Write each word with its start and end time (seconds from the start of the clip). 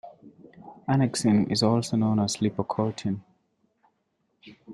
Annexin 0.87 1.51
is 1.51 1.61
also 1.61 1.95
known 1.95 2.19
as 2.21 2.37
"lipocortin". 2.37 3.21